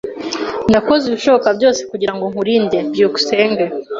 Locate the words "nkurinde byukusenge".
2.31-3.63